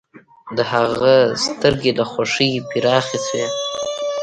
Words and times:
د 0.57 0.59
هغه 0.71 1.15
سترګې 1.45 1.91
له 1.99 2.05
خوښۍ 2.11 2.51
پراخې 2.69 3.19
شوې 3.27 3.47